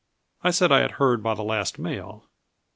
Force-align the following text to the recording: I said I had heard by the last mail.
I 0.43 0.49
said 0.49 0.71
I 0.71 0.79
had 0.79 0.93
heard 0.93 1.21
by 1.21 1.35
the 1.35 1.43
last 1.43 1.77
mail. 1.77 2.25